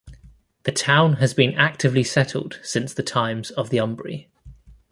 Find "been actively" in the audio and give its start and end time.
1.35-2.03